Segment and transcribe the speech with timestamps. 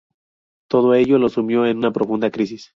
[0.67, 2.69] Todo ello lo sumió en una profunda crisis.